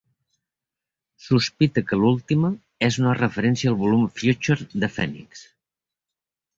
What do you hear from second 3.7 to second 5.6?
al volum "Future" de "Phoenix".